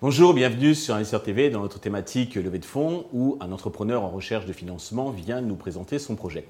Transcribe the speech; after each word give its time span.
Bonjour, 0.00 0.32
bienvenue 0.32 0.76
sur 0.76 0.94
Investisseur 0.94 1.24
TV 1.24 1.50
dans 1.50 1.60
notre 1.60 1.80
thématique 1.80 2.36
levée 2.36 2.60
de 2.60 2.64
fonds 2.64 3.06
où 3.12 3.36
un 3.40 3.50
entrepreneur 3.50 4.04
en 4.04 4.10
recherche 4.10 4.46
de 4.46 4.52
financement 4.52 5.10
vient 5.10 5.40
nous 5.40 5.56
présenter 5.56 5.98
son 5.98 6.14
projet. 6.14 6.46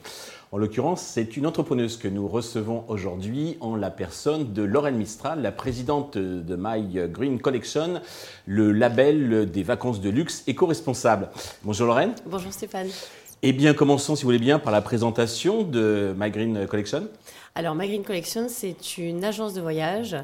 En 0.53 0.59
l'occurrence, 0.59 1.01
c'est 1.01 1.39
une 1.39 1.47
entrepreneuse 1.47 1.97
que 1.97 2.09
nous 2.09 2.29
recevons 2.29 2.85
aujourd'hui 2.89 3.57
en 3.61 3.75
la 3.75 3.91
personne 3.91 4.53
de 4.53 4.63
Lorraine 4.63 4.97
Mistral, 4.97 5.41
la 5.41 5.53
présidente 5.53 6.19
de 6.19 6.57
My 6.61 7.09
Green 7.09 7.41
Collection, 7.41 8.03
le 8.47 8.73
label 8.73 9.51
des 9.51 9.63
vacances 9.63 10.03
de 10.03 10.11
luxe 10.11 10.45
éco-responsable. 10.47 11.31
Bonjour 11.63 11.87
Lorraine. 11.87 12.15
Bonjour 12.27 12.53
Stéphane. 12.53 12.89
Eh 13.43 13.53
bien, 13.53 13.73
commençons, 13.73 14.17
si 14.17 14.25
vous 14.25 14.29
voulez 14.29 14.41
bien, 14.41 14.59
par 14.59 14.73
la 14.73 14.83
présentation 14.83 15.63
de 15.63 16.13
My 16.19 16.29
Green 16.29 16.67
Collection. 16.67 17.09
Alors, 17.55 17.77
My 17.77 17.87
Green 17.87 18.03
Collection, 18.03 18.49
c'est 18.49 18.99
une 18.99 19.25
agence 19.25 19.55
de 19.55 19.61
voyage 19.61 20.17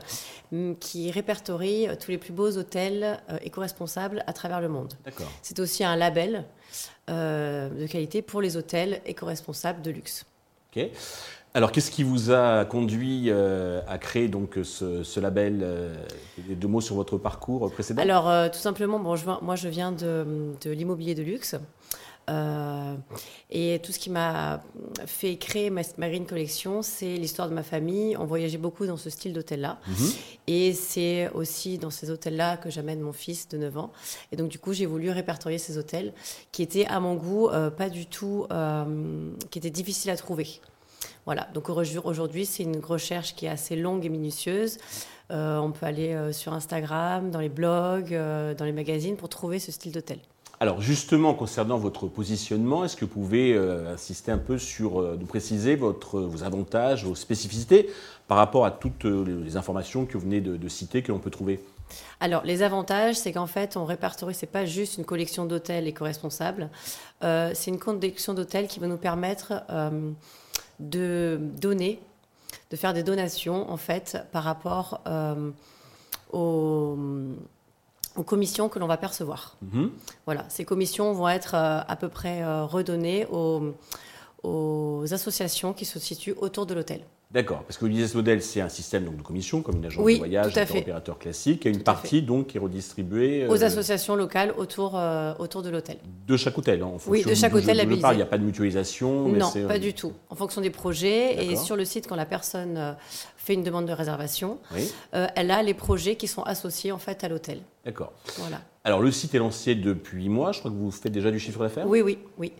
mm, 0.51 0.73
qui 0.80 1.12
répertorie 1.12 1.87
euh, 1.87 1.95
tous 1.95 2.11
les 2.11 2.19
plus 2.19 2.33
beaux 2.33 2.59
hôtels 2.59 3.20
euh, 3.30 3.39
éco-responsables 3.42 4.25
à 4.27 4.33
travers 4.33 4.61
le 4.61 4.69
monde. 4.69 4.95
D'accord. 5.05 5.30
C'est 5.42 5.61
aussi 5.61 5.84
un 5.84 5.95
label 5.95 6.45
euh, 7.09 7.69
de 7.69 7.87
qualité 7.87 8.20
pour 8.20 8.42
les 8.42 8.56
hôtels 8.56 9.01
éco-responsables 9.06 9.81
de 9.81 9.92
luxe. 9.92 10.27
Ok. 10.75 10.84
Alors, 11.56 11.70
qu'est-ce 11.70 11.92
qui 11.92 12.03
vous 12.03 12.33
a 12.33 12.65
conduit 12.65 13.31
à 13.31 13.97
créer 13.98 14.27
donc 14.27 14.59
ce, 14.65 15.20
label 15.20 15.65
Deux 16.48 16.67
mots 16.67 16.81
sur 16.81 16.97
votre 16.97 17.17
parcours 17.17 17.70
précédent? 17.70 18.03
Alors, 18.03 18.51
tout 18.51 18.59
simplement, 18.59 18.98
bon, 18.98 19.15
moi, 19.41 19.55
je 19.55 19.69
viens 19.69 19.92
de, 19.92 20.27
de 20.65 20.70
l'immobilier 20.73 21.15
de 21.15 21.23
luxe. 21.23 21.55
Euh, 22.30 22.95
et 23.51 23.80
tout 23.83 23.92
ce 23.92 23.98
qui 23.98 24.10
m'a 24.10 24.62
fait 25.06 25.37
créer 25.37 25.70
ma 25.70 25.83
Marine 25.98 26.27
Collection, 26.27 26.83
c'est 26.83 27.16
l'histoire 27.16 27.48
de 27.48 27.55
ma 27.55 27.62
famille. 27.62 28.16
On 28.16 28.25
voyageait 28.25 28.58
beaucoup 28.58 28.86
dans 28.86 28.97
ce 28.97 29.11
style 29.11 29.33
d'hôtel-là. 29.33 29.78
Mhm. 29.86 30.12
Et 30.47 30.72
c'est 30.72 31.31
aussi 31.31 31.78
dans 31.78 31.91
ces 31.91 32.11
hôtels-là 32.11 32.56
que 32.56 32.70
j'amène 32.70 33.00
mon 33.00 33.12
fils 33.12 33.48
de 33.48 33.58
9 33.58 33.78
ans. 33.78 33.92
Et 34.33 34.36
donc, 34.36 34.48
du 34.48 34.58
coup, 34.58 34.72
j'ai 34.72 34.86
voulu 34.86 35.11
répertorier 35.11 35.58
ces 35.58 35.78
hôtels 35.78 36.12
qui 36.53 36.62
étaient, 36.62 36.86
à 36.86 37.00
mon 37.00 37.14
goût, 37.14 37.48
euh, 37.48 37.70
pas 37.70 37.91
du 37.91 38.06
tout. 38.06 38.47
Euh, 38.50 39.31
qui 39.50 39.59
étaient 39.59 39.70
difficiles 39.70 40.11
à 40.11 40.16
trouver. 40.16 40.61
Voilà. 41.27 41.48
Donc, 41.55 41.69
aujourd'hui, 41.69 42.47
c'est 42.47 42.62
une 42.62 42.81
recherche 42.81 43.34
qui 43.34 43.47
est 43.47 43.50
assez 43.50 43.77
longue 43.77 44.05
et 44.05 44.09
minutieuse. 44.09 44.78
on 45.31 45.72
peut 45.72 45.86
aller 45.86 46.33
sur 46.33 46.53
Instagram, 46.53 47.31
dans 47.31 47.41
les 47.41 47.48
blogs, 47.48 48.12
dans 48.12 48.64
les 48.64 48.72
magazines 48.72 49.16
pour 49.16 49.28
trouver 49.28 49.59
ce 49.59 49.72
style 49.72 49.92
d'hôtel. 49.92 50.19
Alors 50.60 50.80
justement, 50.80 51.34
concernant 51.34 51.78
votre 51.78 52.06
positionnement, 52.06 52.84
est-ce 52.84 52.97
que 52.97 53.05
vous 53.05 53.10
pouvez 53.10 53.55
euh, 53.55 53.92
insister 53.92 54.30
un 54.30 54.38
peu 54.38 54.58
sur, 54.58 55.00
euh, 55.00 55.16
nous 55.19 55.27
préciser 55.27 55.74
votre, 55.74 56.20
vos 56.20 56.44
avantages, 56.44 57.05
vos 57.05 57.14
spécificités 57.14 57.91
par 58.28 58.38
rapport 58.38 58.64
à 58.64 58.70
toutes 58.70 59.05
euh, 59.05 59.42
les 59.44 59.56
informations 59.56 60.06
que 60.06 60.14
vous 60.14 60.25
venez 60.25 60.41
de, 60.41 60.69
citer, 60.69 61.02
que 61.02 61.10
l'on 61.10 61.19
peut 61.19 61.30
trouver? 61.30 61.60
Alors, 62.20 62.44
les 62.44 62.62
avantages, 62.62 63.16
c'est 63.16 63.32
qu'en 63.32 63.47
fait, 63.47 63.77
on 63.77 63.84
répertorie, 63.84 64.34
c'est 64.34 64.47
pas 64.47 64.64
juste 64.64 64.97
une 64.97 65.05
collection 65.05 65.44
d'hôtels 65.44 65.86
éco-responsables, 65.86 66.70
c'est 67.20 67.66
une 67.66 67.78
collection 67.78 68.32
d'hôtels 68.32 68.66
qui 68.66 68.80
va 68.80 68.86
nous 68.86 68.97
permettre 68.97 69.62
de 70.80 71.38
donner, 71.60 72.00
de 72.70 72.77
faire 72.77 72.94
des 72.94 73.02
donations, 73.02 73.70
en 73.70 73.77
fait, 73.77 74.19
par 74.32 74.44
rapport 74.44 75.02
aux 76.32 76.97
aux 78.17 78.23
commissions 78.23 78.69
que 78.69 78.79
l'on 78.79 78.87
va 78.87 78.97
percevoir. 78.97 79.57
Mhm. 79.62 79.91
Voilà, 80.27 80.45
ces 80.48 80.65
commissions 80.65 81.12
vont 81.12 81.29
être 81.29 81.55
euh, 81.55 81.81
à 81.87 81.97
peu 81.97 82.09
près 82.09 82.43
euh, 82.43 82.65
redonnées 82.65 83.27
aux, 83.27 83.75
aux 84.43 85.05
associations 85.12 85.73
qui 85.73 85.84
se 85.84 85.98
situent 85.98 86.34
autour 86.39 86.67
de 86.67 86.75
l'hôtel. 86.75 87.05
D'accord, 87.35 87.65
parce 87.65 87.77
que 87.79 87.85
le 87.85 87.91
business 87.91 88.15
model, 88.15 88.41
c'est 88.43 88.61
un 88.61 88.69
système 88.69 89.05
donc, 89.05 89.17
de 89.17 89.23
commission, 89.23 89.61
comme 89.61 89.77
une 89.77 89.87
agence 89.87 90.07
de 90.07 90.17
voyage, 90.17 90.57
un 90.57 90.79
opérateur 90.79 91.19
classique, 91.19 91.67
et 91.67 91.69
une 91.69 91.83
partie 91.83 92.22
donc 92.22 92.47
qui 92.47 92.56
est 92.56 92.61
redistribuée 92.61 93.43
euh, 93.43 93.50
aux 93.50 93.65
associations 93.65 94.15
locales 94.15 94.55
autour, 94.56 94.99
autour 95.39 95.62
de 95.62 95.69
l'hôtel. 95.69 95.97
De 96.27 96.37
chaque 96.37 96.56
hôtel, 96.56 96.83
hein, 96.83 96.87
en 96.87 96.99
fonction 96.99 97.11
Oui, 97.11 97.25
de 97.25 97.34
chaque 97.34 97.55
hôtel 97.55 97.81
Il 97.83 98.17
n'y 98.17 98.23
a 98.23 98.27
pas 98.27 98.39
de 98.39 98.44
mutualisation 98.44 99.28
Non, 99.28 99.50
pas 99.67 99.78
du 99.78 99.93
tout. 99.93 100.12
En 100.31 100.37
fonction 100.37 100.61
des 100.61 100.71
projets, 100.71 101.44
et 101.44 101.56
sur 101.56 101.77
le 101.77 101.84
site, 101.84 102.06
quand 102.09 102.17
la 102.17 102.27
personne 102.27 102.97
fait 103.37 103.55
une 103.55 103.65
demande 103.65 103.87
de 103.87 103.93
réservation, 103.93 104.59
elle 105.12 105.50
a 105.50 105.62
les 105.62 105.75
projets 105.75 106.17
qui 106.17 106.28
sont 106.28 106.43
associés 106.44 106.93
en 106.93 106.99
fait 106.99 107.25
à 107.25 107.28
l'hôtel. 107.28 107.59
D'accord. 107.84 108.12
Voilà. 108.39 108.61
Alors 108.84 109.00
le 109.00 109.11
site 109.11 109.34
est 109.34 109.39
lancé 109.39 109.75
depuis 109.75 110.25
8 110.25 110.28
mois, 110.28 110.53
je 110.53 110.59
crois 110.59 110.71
que 110.71 110.77
vous 110.77 110.91
faites 110.91 111.11
déjà 111.11 111.31
du 111.31 111.39
chiffre 111.39 111.61
d'affaires? 111.61 111.89
Oui, 111.89 112.03
oui, 112.03 112.19
oui. 112.37 112.53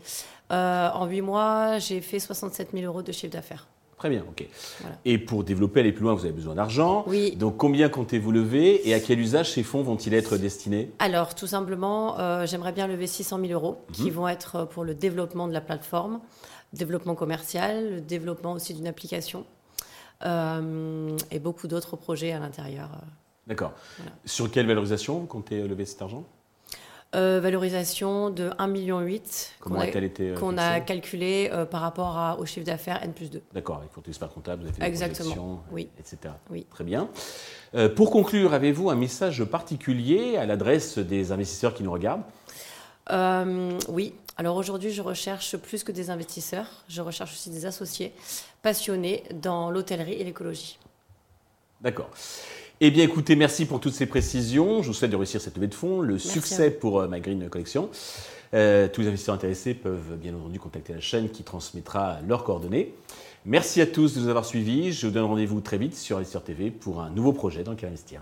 Euh, 0.53 0.89
en 0.91 1.07
8 1.07 1.21
mois, 1.21 1.79
j'ai 1.79 2.01
fait 2.01 2.19
67 2.19 2.71
000 2.73 2.84
euros 2.84 3.03
de 3.03 3.13
chiffre 3.13 3.33
d'affaires. 3.33 3.67
Très 4.04 4.10
bien, 4.10 4.25
ok. 4.28 4.47
Et 5.06 5.16
pour 5.16 5.44
développer, 5.44 5.81
aller 5.81 5.91
plus 5.91 6.03
loin, 6.03 6.12
vous 6.12 6.26
avez 6.26 6.34
besoin 6.34 6.54
d'argent. 6.54 7.04
Oui. 7.06 7.37
Donc 7.37 7.56
combien 7.56 7.88
comptez-vous 7.88 8.32
lever 8.32 8.87
et 8.87 8.92
à 8.92 9.00
quel 9.00 9.19
usage 9.19 9.53
ces 9.53 9.62
fonds 9.62 9.82
vont-ils 9.82 10.12
être 10.12 10.37
destinés? 10.37 10.91
Alors 10.98 11.34
tout 11.34 11.47
simplement, 11.47 12.20
euh, 12.20 12.44
j'aimerais 12.44 12.72
bien 12.72 12.87
lever 12.87 13.06
600 13.06 13.41
000 13.41 13.53
euros 13.54 13.78
qui 13.94 14.10
mhm. 14.10 14.10
vont 14.10 14.28
être 14.28 14.66
pour 14.66 14.84
le 14.84 14.94
développement 14.94 15.48
de 15.48 15.54
la 15.54 15.62
plateforme, 15.62 16.20
développement 16.75 17.15
commercial, 17.15 17.94
le 17.94 18.00
développement 18.03 18.53
aussi 18.53 18.75
d'une 18.75 18.87
application 18.87 19.47
euh, 20.26 21.16
et 21.31 21.38
beaucoup 21.38 21.66
d'autres 21.66 21.97
projets 21.97 22.32
à 22.32 22.41
l'intérieur. 22.41 22.91
D'accord. 23.47 23.72
Sur 24.26 24.50
quelle 24.50 24.66
valorisation 24.66 25.21
vous 25.21 25.26
comptez 25.26 25.66
lever 25.66 25.86
cet 25.86 26.03
argent? 26.03 26.26
Euh, 27.15 27.41
valorisation 27.41 28.31
de 28.31 28.51
1,8 28.51 28.71
million 28.71 28.99
qu'on 29.61 29.79
a, 29.79 29.87
été, 29.87 30.35
qu'on 30.35 30.59
a 30.59 30.81
calculé 30.81 31.49
euh, 31.53 31.65
par 31.65 31.81
rapport 31.81 32.37
au 32.39 32.47
chiffre 32.47 32.67
d'affaires 32.67 33.03
N 33.03 33.13
plus 33.13 33.31
2. 33.31 33.43
D'accord, 33.53 33.83
il 33.85 33.93
faut 33.93 34.03
experts 34.07 34.31
comptable, 34.31 34.63
vous 34.63 34.69
avez 34.69 34.77
fait 34.77 34.87
Exactement. 34.87 35.35
des 35.35 35.73
oui. 35.73 35.89
etc. 35.99 36.35
Oui. 36.51 36.67
Très 36.71 36.85
bien. 36.85 37.09
Euh, 37.75 37.89
pour 37.89 38.11
conclure, 38.11 38.55
avez-vous 38.55 38.91
un 38.91 38.97
message 38.97 39.45
particulier 39.45 40.37
à 40.37 40.47
l'adresse 40.47 40.99
des 40.99 41.33
investisseurs 41.33 41.75
qui 41.75 41.83
nous 41.83 41.93
regardent? 41.93 42.25
Oui. 43.89 44.15
Alors 44.37 44.57
aujourd'hui, 44.57 44.91
je 44.91 45.03
recherche 45.03 45.57
plus 45.57 45.85
que 45.85 45.93
des 45.93 46.11
investisseurs, 46.11 46.67
je 46.89 47.01
recherche 47.01 47.33
aussi 47.33 47.51
des 47.51 47.67
associés 47.67 48.13
passionnés 48.63 49.23
dans 49.33 49.71
l'hôtellerie 49.71 50.15
et 50.15 50.25
l'écologie. 50.25 50.79
D'accord. 51.81 52.11
Eh 52.87 52.91
bien, 52.91 53.03
écoutez, 53.03 53.34
merci 53.34 53.65
pour 53.65 53.81
toutes 53.81 53.95
ces 53.95 54.05
précisions. 54.05 54.83
Je 54.83 54.89
vous 54.89 54.93
souhaite 54.93 55.11
de 55.11 55.17
réussir 55.17 55.41
cette 55.41 55.56
levée 55.56 55.69
de 55.69 55.75
fonds, 55.75 56.03
le 56.03 56.19
succès 56.19 56.71
pour 56.71 57.00
euh, 57.00 57.09
ma 57.09 57.19
Green 57.19 57.49
Collection. 57.49 57.89
Euh, 58.53 58.89
tous 58.93 59.00
les 59.00 59.06
investisseurs 59.06 59.34
intéressés 59.34 59.72
peuvent 59.72 60.19
bien 60.21 60.34
entendu 60.34 60.61
contacter 60.61 60.93
la 60.93 61.00
chaîne 61.00 61.31
qui 61.31 61.45
transmettra 61.45 62.19
leurs 62.28 62.45
coordonnées. 62.45 62.93
Merci 63.47 63.81
à 63.81 63.87
tous 63.87 64.15
de 64.15 64.21
nous 64.21 64.28
avoir 64.28 64.45
suivis. 64.45 64.93
Je 64.93 65.06
vous 65.06 65.15
donne 65.15 65.25
rendez-vous 65.25 65.62
très 65.62 65.78
vite 65.78 65.97
sur 65.97 66.19
Investisseur 66.19 66.45
TV 66.45 66.71
pour 66.71 67.00
un 67.00 67.09
nouveau 67.09 67.33
projet 67.33 67.65
dans 67.65 67.72
lequel 67.72 67.89
investir. 67.89 68.21